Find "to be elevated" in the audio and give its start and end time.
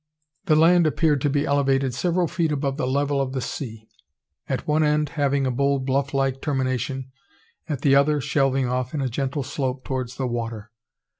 1.21-1.93